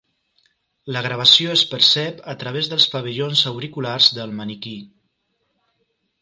La 0.95 1.01
gravació 1.07 1.51
es 1.57 1.63
percep 1.73 2.23
a 2.33 2.35
través 2.45 2.71
dels 2.71 2.87
pavellons 2.95 3.45
auriculars 3.53 4.09
del 4.21 4.35
maniquí. 4.41 4.75